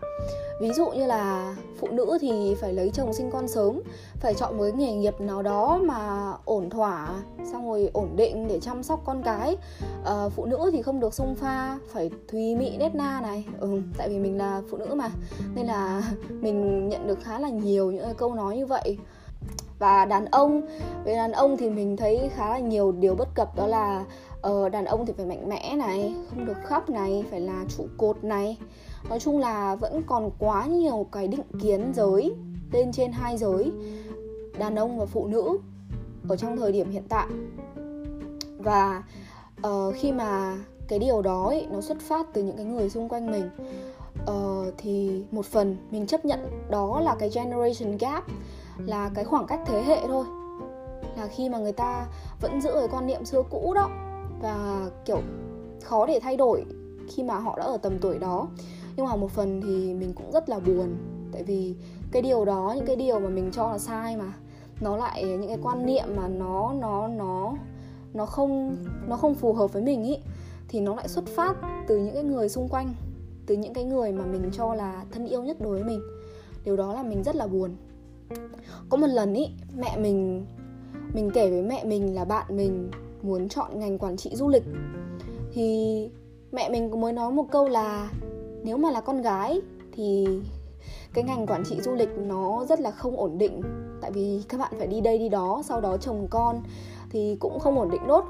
Ví 0.61 0.73
dụ 0.73 0.91
như 0.91 1.07
là 1.07 1.57
phụ 1.81 1.89
nữ 1.91 2.19
thì 2.21 2.55
phải 2.61 2.73
lấy 2.73 2.91
chồng 2.95 3.13
sinh 3.13 3.31
con 3.31 3.49
sớm 3.49 3.81
phải 4.21 4.35
chọn 4.35 4.57
một 4.59 4.63
cái 4.63 4.73
nghề 4.73 4.93
nghiệp 4.93 5.21
nào 5.21 5.43
đó 5.43 5.79
mà 5.83 6.33
ổn 6.45 6.71
thỏa 6.71 7.09
xong 7.53 7.69
rồi 7.69 7.91
ổn 7.93 8.17
định 8.17 8.49
để 8.49 8.61
chăm 8.61 8.83
sóc 8.83 9.01
con 9.05 9.23
cái. 9.23 9.57
À, 10.05 10.29
phụ 10.29 10.47
nữ 10.47 10.71
thì 10.73 10.83
không 10.83 11.01
được 11.01 11.15
xung 11.15 11.35
pha 11.35 11.79
phải 11.93 12.11
thùy 12.29 12.57
mị 12.57 12.77
nét 12.77 12.95
na 12.95 13.21
này. 13.21 13.45
Ừ, 13.61 13.81
tại 13.99 14.09
vì 14.09 14.19
mình 14.19 14.39
là 14.39 14.63
phụ 14.71 14.77
nữ 14.77 14.95
mà 14.95 15.11
nên 15.55 15.67
là 15.67 16.03
mình 16.29 16.89
nhận 16.89 17.07
được 17.07 17.19
khá 17.23 17.39
là 17.39 17.49
nhiều 17.49 17.91
những 17.91 18.15
câu 18.17 18.35
nói 18.35 18.57
như 18.57 18.67
vậy. 18.67 18.99
Và 19.79 20.05
đàn 20.05 20.25
ông 20.25 20.63
về 21.05 21.15
đàn 21.15 21.33
ông 21.33 21.57
thì 21.57 21.71
mình 21.71 21.97
thấy 21.97 22.31
khá 22.37 22.51
là 22.51 22.59
nhiều 22.59 22.93
điều 22.93 23.15
bất 23.15 23.29
cập 23.35 23.57
đó 23.57 23.67
là 23.67 24.05
ờ, 24.43 24.69
đàn 24.69 24.85
ông 24.85 25.07
thì 25.07 25.13
phải 25.17 25.27
mạnh 25.27 25.49
mẽ 25.49 25.77
này 25.77 26.15
không 26.31 26.47
được 26.47 26.57
khóc 26.65 26.91
này 26.91 27.25
phải 27.31 27.41
là 27.41 27.65
trụ 27.77 27.87
cột 27.97 28.25
này. 28.25 28.59
Nói 29.09 29.21
chung 29.21 29.39
là 29.39 29.75
vẫn 29.75 30.03
còn 30.07 30.31
quá 30.39 30.67
nhiều 30.67 31.07
cái 31.13 31.29
định 31.29 31.47
kiến 31.63 31.93
giới 31.95 32.35
lên 32.73 32.93
trên 32.93 33.13
hai 33.13 33.37
giới 33.37 33.73
đàn 34.59 34.75
ông 34.75 34.99
và 34.99 35.07
phụ 35.07 35.27
nữ 35.27 35.59
ở 36.29 36.37
trong 36.37 36.57
thời 36.57 36.73
điểm 36.73 36.91
hiện 36.91 37.05
tại. 37.09 37.27
Và 38.59 39.03
uh, 39.67 39.95
khi 39.95 40.13
mà 40.13 40.59
cái 40.89 40.99
điều 40.99 41.23
đó 41.23 41.47
ấy, 41.47 41.67
nó 41.71 41.81
xuất 41.81 41.99
phát 42.01 42.27
từ 42.33 42.43
những 42.43 42.57
cái 42.57 42.67
người 42.67 42.91
xung 42.91 43.09
quanh 43.09 43.31
mình 43.31 43.51
uh, 44.23 44.75
thì 44.79 45.25
một 45.31 45.47
phần 45.47 45.77
mình 45.91 46.07
chấp 46.07 46.25
nhận 46.25 46.41
đó 46.71 47.01
là 47.01 47.17
cái 47.19 47.31
generation 47.35 47.97
gap 47.99 48.25
là 48.79 49.11
cái 49.15 49.25
khoảng 49.25 49.47
cách 49.47 49.61
thế 49.67 49.83
hệ 49.83 50.07
thôi. 50.07 50.25
Là 51.17 51.27
khi 51.27 51.49
mà 51.49 51.59
người 51.59 51.73
ta 51.73 52.07
vẫn 52.41 52.61
giữ 52.61 52.71
cái 52.75 52.89
quan 52.91 53.07
niệm 53.07 53.25
xưa 53.25 53.43
cũ 53.51 53.75
đó 53.75 53.91
và, 54.41 54.91
kiểu, 55.05 55.21
khó 55.83 56.07
để 56.07 56.21
thay 56.23 56.37
đổi 56.37 56.65
khi 57.09 57.23
mà 57.23 57.39
họ 57.39 57.59
đã 57.59 57.65
ở 57.65 57.77
tầm 57.77 57.99
tuổi 57.99 58.19
đó. 58.19 58.49
Nhưng 58.97 59.07
mà 59.07 59.17
một 59.17 59.31
phần 59.31 59.61
thì 59.61 59.95
mình 59.95 60.13
cũng 60.15 60.31
rất 60.33 60.49
là 60.49 60.59
buồn. 60.59 60.97
Tại 61.33 61.43
vì 61.43 61.75
cái 62.13 62.23
điều 62.23 62.45
đó, 62.45 62.73
những 62.77 62.87
cái 62.87 62.97
điều 62.97 63.21
mà 63.21 63.29
mình 63.29 63.51
cho 63.53 63.71
là 63.71 63.79
sai 63.79 64.17
mà, 64.17 64.33
nó 64.81 64.97
lại, 64.97 65.25
những 65.25 65.49
cái 65.49 65.59
quan 65.63 65.87
niệm 65.87 66.05
mà 66.17 66.29
nó 66.29 66.73
nó 66.81 67.09
nó 67.09 67.55
nó 68.15 68.27
không 68.27 68.77
nó 69.09 69.17
không 69.17 69.35
phù 69.35 69.53
hợp 69.53 69.73
với 69.73 69.83
mình 69.83 70.05
ý, 70.05 70.17
thì 70.69 70.81
nó 70.81 70.95
lại 70.95 71.09
xuất 71.09 71.27
phát 71.27 71.57
từ 71.89 71.99
những 71.99 72.15
cái 72.15 72.23
người 72.23 72.49
xung 72.49 72.69
quanh, 72.69 72.95
từ 73.47 73.57
những 73.57 73.75
cái 73.75 73.85
người 73.85 74.13
mà 74.13 74.25
mình 74.25 74.51
cho 74.53 74.75
là 74.75 75.05
thân 75.11 75.27
yêu 75.27 75.43
nhất 75.43 75.61
đối 75.61 75.73
với 75.73 75.85
mình. 75.85 76.01
Điều 76.65 76.77
đó 76.77 76.95
là 76.95 77.03
mình 77.03 77.23
rất 77.23 77.37
là 77.37 77.47
buồn. 77.47 77.71
Có 78.89 78.97
một 78.97 79.07
lần 79.07 79.35
ý, 79.35 79.49
mẹ 79.77 79.97
mình 79.97 80.47
mình 81.15 81.31
kể 81.35 81.51
với 81.51 81.63
mẹ 81.63 81.85
mình 81.85 82.15
là 82.15 82.25
bạn 82.25 82.57
mình 82.57 82.91
muốn 83.23 83.49
chọn 83.49 83.79
ngành 83.79 83.99
quản 83.99 84.17
trị 84.17 84.31
du 84.35 84.49
lịch. 84.49 84.65
Thì 85.53 86.11
mẹ 86.53 86.69
mình 86.69 87.01
mới 87.01 87.13
nói 87.13 87.33
một 87.33 87.45
câu 87.51 87.69
là 87.69 88.11
nếu 88.65 88.77
mà 88.77 88.91
là 88.91 89.01
con 89.01 89.23
gái 89.23 89.61
thì 89.93 90.27
cái 91.15 91.25
ngành 91.25 91.47
quản 91.47 91.65
trị 91.65 91.81
du 91.81 91.95
lịch 91.95 92.09
nó 92.19 92.65
rất 92.69 92.81
là 92.81 92.91
không 92.91 93.17
ổn 93.17 93.39
định. 93.39 93.63
Tại 94.01 94.11
vì 94.13 94.43
các 94.49 94.59
bạn 94.59 94.73
phải 94.79 94.87
đi 94.87 95.01
đây 95.01 95.19
đi 95.19 95.29
đó, 95.29 95.63
sau 95.65 95.81
đó 95.81 95.97
chồng 95.97 96.27
con 96.31 96.63
thì 97.11 97.37
cũng 97.41 97.59
không 97.59 97.79
ổn 97.79 97.91
định 97.91 98.07
nốt. 98.07 98.25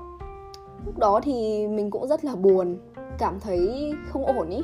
Lúc 0.87 0.99
đó 0.99 1.21
thì 1.23 1.67
mình 1.69 1.91
cũng 1.91 2.09
rất 2.09 2.25
là 2.25 2.35
buồn, 2.35 2.77
cảm 3.19 3.41
thấy 3.41 3.93
không 4.09 4.27
ổn 4.27 4.51
ý 4.51 4.63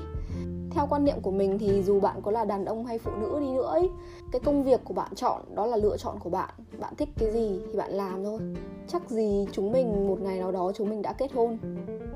theo 0.74 0.86
quan 0.90 1.04
niệm 1.04 1.20
của 1.22 1.30
mình 1.30 1.58
thì 1.58 1.82
dù 1.82 2.00
bạn 2.00 2.22
có 2.22 2.30
là 2.30 2.44
đàn 2.44 2.64
ông 2.64 2.86
hay 2.86 2.98
phụ 2.98 3.10
nữ 3.20 3.38
đi 3.40 3.46
nữa 3.46 3.66
ấy, 3.66 3.90
cái 4.32 4.40
công 4.44 4.62
việc 4.62 4.80
của 4.84 4.94
bạn 4.94 5.14
chọn 5.14 5.42
đó 5.54 5.66
là 5.66 5.76
lựa 5.76 5.96
chọn 5.96 6.18
của 6.18 6.30
bạn. 6.30 6.50
Bạn 6.80 6.94
thích 6.96 7.08
cái 7.18 7.32
gì 7.32 7.60
thì 7.66 7.78
bạn 7.78 7.90
làm 7.90 8.24
thôi. 8.24 8.40
Chắc 8.88 9.10
gì 9.10 9.46
chúng 9.52 9.72
mình 9.72 10.08
một 10.08 10.20
ngày 10.20 10.38
nào 10.38 10.52
đó 10.52 10.72
chúng 10.74 10.90
mình 10.90 11.02
đã 11.02 11.12
kết 11.12 11.32
hôn 11.32 11.58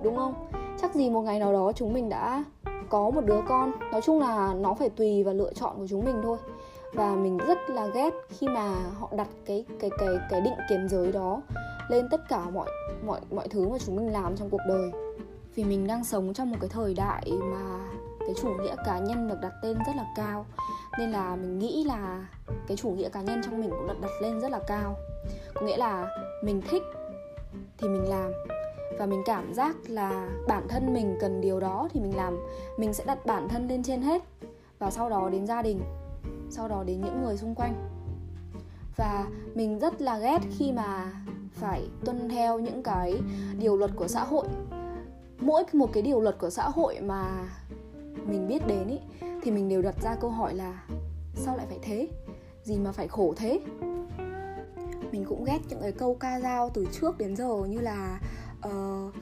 đúng 0.03 0.17
không? 0.17 0.35
Chắc 0.81 0.95
gì 0.95 1.11
một 1.11 1.21
ngày 1.21 1.39
nào 1.39 1.53
đó 1.53 1.73
chúng 1.73 1.93
mình 1.93 2.09
đã 2.09 2.45
có 2.89 3.11
một 3.11 3.25
đứa 3.25 3.41
con. 3.49 3.73
Nói 3.93 4.01
chung 4.01 4.21
là 4.21 4.55
nó 4.55 4.75
phải 4.75 4.89
tùy 4.89 5.25
vào 5.25 5.35
lựa 5.35 5.53
chọn 5.53 5.77
của 5.79 5.87
chúng 5.91 6.05
mình 6.05 6.17
thôi. 6.23 6.39
Và 6.95 7.15
mình 7.15 7.39
rất 7.39 7.59
là 7.71 7.87
ghét 7.87 8.15
khi 8.29 8.49
mà 8.49 8.75
họ 8.99 9.09
đặt 9.17 9.29
cái 9.45 9.65
cái 9.81 9.91
cái 9.99 10.09
cái 10.31 10.41
định 10.41 10.55
kiến 10.69 10.89
giới 10.89 11.13
đó 11.13 11.43
lên 11.89 12.09
tất 12.11 12.29
cả 12.29 12.51
mọi 12.51 12.71
mọi 13.07 13.21
mọi 13.31 13.49
thứ 13.49 13.69
mà 13.69 13.79
chúng 13.87 13.97
mình 13.97 14.13
làm 14.13 14.37
trong 14.37 14.51
cuộc 14.51 14.61
đời. 14.69 14.91
Vì 15.55 15.65
mình 15.65 15.87
đang 15.87 16.05
sống 16.05 16.35
trong 16.35 16.51
một 16.51 16.57
cái 16.61 16.71
thời 16.73 16.95
đại 16.95 17.33
mà 17.43 17.81
cái 18.29 18.35
chủ 18.43 18.49
nghĩa 18.49 18.75
cá 18.85 18.99
nhân 18.99 19.29
được 19.29 19.41
đặt 19.41 19.53
tên 19.63 19.79
rất 19.87 19.97
là 19.97 20.07
cao. 20.17 20.47
Nên 20.99 21.11
là 21.11 21.37
mình 21.37 21.59
nghĩ 21.59 21.85
là 21.85 22.29
cái 22.67 22.77
chủ 22.77 22.91
nghĩa 22.91 23.09
cá 23.09 23.23
nhân 23.23 23.41
trong 23.45 23.61
mình 23.61 23.71
cũng 23.71 23.89
được 23.89 24.01
đặt 24.01 24.11
lên 24.23 24.41
rất 24.41 24.51
là 24.51 24.61
cao. 24.67 24.97
Có 25.55 25.67
nghĩa 25.67 25.77
là 25.77 26.09
mình 26.45 26.63
thích 26.71 26.83
thì 27.79 27.89
mình 27.89 28.09
làm. 28.09 28.33
Và 28.99 29.07
mình 29.07 29.23
cảm 29.27 29.55
giác 29.55 29.77
là 29.87 30.29
bản 30.49 30.69
thân 30.69 30.95
mình 30.95 31.17
cần 31.21 31.41
điều 31.41 31.61
đó 31.61 31.89
thì 31.93 32.01
mình 32.01 32.17
làm. 32.17 32.39
Mình 32.79 32.95
sẽ 32.95 33.05
đặt 33.05 33.27
bản 33.27 33.49
thân 33.49 33.69
lên 33.69 33.83
trên 33.83 34.03
hết. 34.03 34.23
Và 34.79 34.91
sau 34.91 35.11
đó 35.11 35.29
đến 35.29 35.47
gia 35.47 35.63
đình. 35.63 35.81
Sau 36.51 36.69
đó 36.69 36.85
đến 36.87 37.01
những 37.01 37.23
người 37.25 37.37
xung 37.37 37.55
quanh. 37.55 37.75
Và 38.97 39.27
mình 39.55 39.79
rất 39.79 40.01
là 40.01 40.19
ghét 40.19 40.39
khi 40.59 40.73
mà 40.73 41.13
phải 41.53 41.89
tuân 42.05 42.29
theo 42.29 42.59
những 42.59 42.83
cái 42.83 43.21
điều 43.59 43.77
luật 43.77 43.91
của 43.97 44.09
xã 44.09 44.25
hội. 44.25 44.47
Mỗi 45.41 45.65
một 45.73 45.91
cái 45.93 46.03
điều 46.03 46.21
luật 46.21 46.39
của 46.39 46.51
xã 46.51 46.69
hội 46.69 47.01
mà 47.01 47.49
mình 48.27 48.49
biết 48.49 48.67
đến 48.67 48.89
ý, 48.89 48.99
thì 49.43 49.51
mình 49.51 49.69
đều 49.69 49.83
đặt 49.83 49.95
ra 50.03 50.17
câu 50.21 50.31
hỏi 50.31 50.55
là 50.55 50.85
sao 51.35 51.57
lại 51.57 51.67
phải 51.69 51.79
thế? 51.83 52.09
Gì 52.63 52.79
mà 52.79 52.93
phải 52.93 53.09
khổ 53.09 53.35
thế? 53.37 53.61
Mình 55.13 55.25
cũng 55.29 55.45
ghét 55.45 55.59
những 55.69 55.81
cái 55.81 55.93
câu 55.93 56.15
ca 56.15 56.41
dao 56.41 56.71
từ 56.75 56.87
trước 56.93 57.19
đến 57.19 57.37
giờ 57.37 57.65
như 57.69 57.81
là 57.81 58.21
uh, 58.69 59.15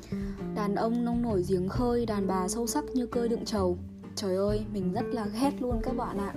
đàn 0.54 0.74
ông 0.74 1.04
nông 1.04 1.22
nổi 1.22 1.44
giếng 1.48 1.68
khơi 1.68 2.06
đàn 2.06 2.26
bà 2.26 2.48
sâu 2.48 2.66
sắc 2.66 2.84
như 2.94 3.06
cơi 3.06 3.28
đựng 3.28 3.44
trầu. 3.44 3.76
Trời 4.14 4.36
ơi 4.36 4.64
mình 4.72 4.92
rất 4.92 5.04
là 5.12 5.26
ghét 5.40 5.52
luôn 5.60 5.80
các 5.82 5.96
bạn 5.96 6.18
ạ. 6.18 6.34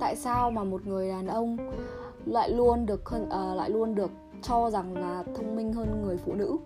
Tại 0.00 0.16
sao 0.16 0.50
mà 0.50 0.64
một 0.64 0.86
người 0.86 1.08
đàn 1.08 1.26
ông 1.26 1.56
lại 2.26 2.50
luôn 2.50 2.86
được 2.86 3.02
uh, 3.24 3.56
lại 3.56 3.70
luôn 3.70 3.94
được 3.94 4.10
cho 4.48 4.70
rằng 4.70 4.96
là 4.96 5.24
thông 5.34 5.56
minh 5.56 5.72
hơn 5.72 6.02
người 6.02 6.16
phụ 6.16 6.34
nữ. 6.34 6.56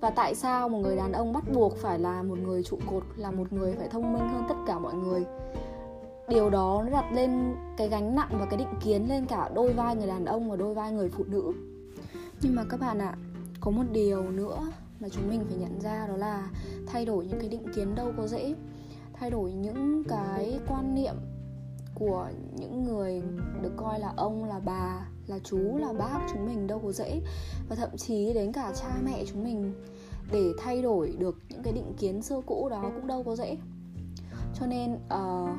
Và 0.00 0.10
tại 0.10 0.34
sao 0.34 0.68
một 0.68 0.78
người 0.78 0.96
đàn 0.96 1.12
ông 1.12 1.32
bắt 1.32 1.44
buộc 1.54 1.76
phải 1.76 1.98
là 1.98 2.22
một 2.22 2.38
người 2.38 2.62
trụ 2.62 2.78
cột, 2.90 3.02
là 3.16 3.30
một 3.30 3.52
người 3.52 3.74
phải 3.74 3.88
thông 3.88 4.12
minh 4.12 4.28
hơn 4.28 4.42
tất 4.48 4.54
cả 4.66 4.78
mọi 4.78 4.94
người? 4.94 5.24
Điều 6.28 6.50
đó 6.50 6.82
nó 6.84 6.90
đặt 6.90 7.12
lên 7.12 7.54
cái 7.76 7.88
gánh 7.88 8.14
nặng 8.14 8.30
và 8.32 8.46
cái 8.46 8.56
định 8.56 8.74
kiến 8.80 9.08
lên 9.08 9.26
cả 9.26 9.50
đôi 9.54 9.72
vai 9.72 9.96
người 9.96 10.06
đàn 10.06 10.24
ông 10.24 10.50
và 10.50 10.56
đôi 10.56 10.74
vai 10.74 10.92
người 10.92 11.08
phụ 11.08 11.24
nữ. 11.28 11.52
Nhưng 12.42 12.54
mà 12.54 12.64
các 12.68 12.80
bạn 12.80 12.98
ạ, 12.98 13.14
có 13.60 13.70
một 13.70 13.84
điều 13.92 14.22
nữa 14.22 14.58
mà 15.00 15.08
chúng 15.08 15.28
mình 15.28 15.44
phải 15.48 15.56
nhận 15.56 15.80
ra, 15.80 16.06
đó 16.06 16.16
là 16.16 16.50
thay 16.86 17.04
đổi 17.04 17.26
những 17.26 17.40
cái 17.40 17.48
định 17.48 17.72
kiến 17.74 17.94
đâu 17.94 18.12
có 18.16 18.26
dễ. 18.26 18.54
Thay 19.12 19.30
đổi 19.30 19.52
những 19.52 20.04
cái 20.08 20.58
quan 20.68 20.94
niệm 20.94 21.14
của 21.94 22.28
những 22.56 22.84
người 22.84 23.22
được 23.62 23.72
coi 23.76 24.00
là 24.00 24.12
ông, 24.16 24.44
là 24.44 24.60
bà 24.64 25.06
là 25.30 25.38
chú 25.44 25.78
là 25.78 25.92
bác 25.92 26.26
chúng 26.32 26.46
mình 26.46 26.66
đâu 26.66 26.80
có 26.84 26.92
dễ. 26.92 27.20
Và 27.68 27.76
thậm 27.76 27.96
chí 27.96 28.32
đến 28.32 28.52
cả 28.52 28.72
cha 28.74 28.88
mẹ 29.04 29.24
chúng 29.26 29.44
mình 29.44 29.72
để 30.32 30.52
thay 30.58 30.82
đổi 30.82 31.16
được 31.18 31.38
những 31.48 31.62
cái 31.62 31.72
định 31.72 31.92
kiến 31.98 32.22
xưa 32.22 32.40
cũ 32.46 32.68
đó 32.70 32.90
cũng 32.94 33.06
đâu 33.06 33.22
có 33.22 33.36
dễ. 33.36 33.56
Cho 34.54 34.66
nên 34.66 34.94
uh, 34.94 35.50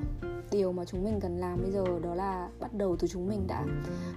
điều 0.52 0.72
mà 0.72 0.86
chúng 0.86 1.04
mình 1.04 1.20
cần 1.20 1.38
làm 1.38 1.62
bây 1.62 1.72
giờ 1.72 1.86
đó 2.04 2.16
là 2.16 2.50
bắt 2.60 2.74
đầu 2.74 2.96
từ 3.00 3.08
chúng 3.08 3.28
mình 3.28 3.48
đã. 3.48 3.66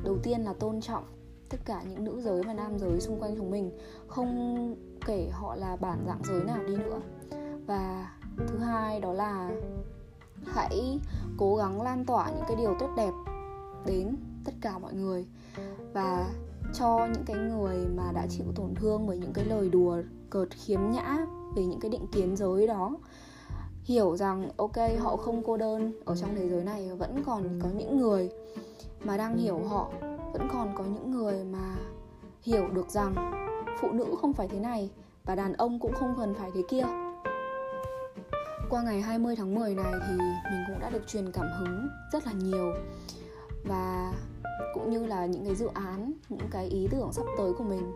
Đầu 0.05 0.19
tiên 0.23 0.41
là 0.41 0.53
tôn 0.53 0.81
trọng 0.81 1.05
tất 1.49 1.59
cả 1.65 1.83
những 1.83 2.05
nữ 2.05 2.21
giới 2.23 2.43
và 2.43 2.55
nam 2.55 2.79
giới 2.79 3.01
xung 3.01 3.21
quanh 3.21 3.37
chúng 3.37 3.51
mình 3.51 3.71
không 4.07 4.77
kể 5.07 5.29
họ 5.33 5.57
là 5.57 5.77
bản 5.77 6.05
dạng 6.07 6.23
giới 6.25 6.45
nào 6.45 6.65
đi 6.67 6.77
nữa. 6.77 7.01
Và 7.67 8.13
thứ 8.49 8.59
hai 8.59 9.01
đó 9.01 9.13
là 9.13 9.51
hãy 10.47 11.01
cố 11.39 11.57
gắng 11.57 11.83
lan 11.83 12.05
tỏa 12.05 12.31
những 12.31 12.45
cái 12.49 12.57
điều 12.57 12.77
tốt 12.81 12.91
đẹp 12.97 13.13
đến 13.87 14.17
tất 14.45 14.53
cả 14.61 14.79
mọi 14.79 14.95
người 14.95 15.27
và 15.93 16.31
cho 16.73 17.09
những 17.13 17.25
cái 17.27 17.37
người 17.37 17.87
mà 17.97 18.13
đã 18.13 18.27
chịu 18.31 18.47
tổn 18.55 18.75
thương 18.75 19.07
bởi 19.07 19.19
những 19.19 19.33
cái 19.33 19.45
lời 19.45 19.69
đùa 19.69 20.03
cợt 20.31 20.49
khiếm 20.51 20.81
nhã 20.91 21.27
về 21.57 21.65
những 21.65 21.81
cái 21.81 21.91
định 21.91 22.07
kiến 22.07 22.37
giới 22.37 22.67
đó, 22.67 22.91
hiểu 23.85 24.17
rằng, 24.17 24.49
ok, 24.57 24.77
họ 24.99 25.17
không 25.17 25.43
cô 25.47 25.57
đơn 25.57 25.93
ở 26.05 26.17
trong 26.17 26.35
thế 26.37 26.49
giới 26.49 26.65
này, 26.65 26.91
vẫn 26.99 27.23
còn 27.27 27.61
có 27.63 27.69
những 27.77 27.99
người 27.99 28.31
mà 29.05 29.17
đang 29.17 29.37
hiểu 29.37 29.59
họ, 29.69 29.91
vẫn 30.33 30.49
còn 30.53 30.75
có 30.75 30.85
những 30.85 31.11
người 31.11 31.45
mà 31.45 31.77
hiểu 32.43 32.69
được 32.69 32.91
rằng 32.91 33.15
phụ 33.81 33.93
nữ 33.93 34.05
không 34.21 34.33
phải 34.33 34.49
thế 34.49 34.61
này 34.61 34.91
và 35.25 35.35
đàn 35.35 35.53
ông 35.53 35.79
cũng 35.81 35.93
không 35.93 36.15
cần 36.19 36.35
phải 36.35 36.51
thế 36.55 36.63
kia. 36.69 36.85
Qua 38.71 38.83
ngày 38.83 39.01
20 39.01 39.37
tháng 39.37 39.55
10 39.55 39.75
này 39.75 39.93
thì 40.09 40.17
mình 40.51 40.65
cũng 40.67 40.81
đã 40.81 40.91
được 40.91 41.03
truyền 41.07 41.33
cảm 41.33 41.47
hứng 41.59 41.89
rất 42.13 42.27
là 42.27 42.33
nhiều 42.33 42.73
và 43.65 44.13
cũng 44.75 44.91
như 44.91 45.07
là 45.07 45.27
những 45.27 45.45
cái 45.45 45.55
dự 45.55 45.69
án, 45.75 46.13
những 46.29 46.49
cái 46.51 46.67
ý 46.67 46.89
tưởng 46.91 47.13
sắp 47.13 47.27
tới 47.39 47.53
của 47.59 47.65
mình 47.65 47.93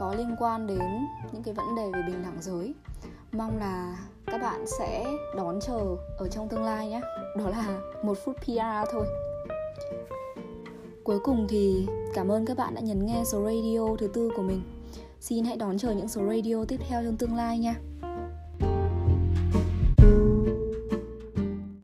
có 0.00 0.14
liên 0.14 0.36
quan 0.38 0.66
đến 0.66 1.06
những 1.32 1.42
cái 1.42 1.54
vấn 1.54 1.76
đề 1.76 1.90
về 1.94 2.02
bình 2.06 2.22
đẳng 2.22 2.42
giới. 2.42 2.74
Mong 3.32 3.58
là 3.58 3.98
các 4.26 4.42
bạn 4.42 4.66
sẽ 4.78 5.06
đón 5.36 5.60
chờ 5.60 5.96
ở 6.18 6.28
trong 6.28 6.48
tương 6.48 6.64
lai 6.64 6.88
nhé. 6.88 7.00
Đó 7.36 7.50
là 7.50 7.78
một 8.02 8.18
phút 8.24 8.36
PR 8.36 8.90
thôi. 8.92 9.06
Cuối 11.04 11.18
cùng 11.24 11.46
thì 11.48 11.86
cảm 12.14 12.28
ơn 12.28 12.46
các 12.46 12.56
bạn 12.56 12.74
đã 12.74 12.80
nhấn 12.80 13.06
nghe 13.06 13.22
số 13.24 13.44
radio 13.44 13.96
thứ 13.98 14.08
tư 14.08 14.30
của 14.36 14.42
mình. 14.42 14.62
Xin 15.20 15.44
hãy 15.44 15.56
đón 15.56 15.78
chờ 15.78 15.90
những 15.90 16.08
số 16.08 16.22
radio 16.26 16.64
tiếp 16.68 16.80
theo 16.88 17.02
trong 17.04 17.16
tương 17.16 17.36
lai 17.36 17.58
nha. 17.58 17.74